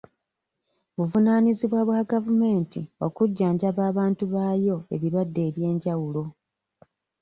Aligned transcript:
Buvunaanyizibwa 0.95 1.79
bwa 1.87 2.01
gavumenti 2.11 2.79
okujjanjaba 3.05 3.81
abantu 3.91 4.23
baayo 4.33 4.75
ebirwadde 4.95 5.41
eby'enjawulo. 5.49 6.23